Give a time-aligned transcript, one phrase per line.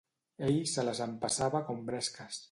[0.47, 2.39] Ell se les empassava com bresques